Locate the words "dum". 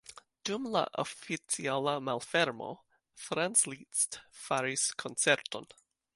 0.49-0.63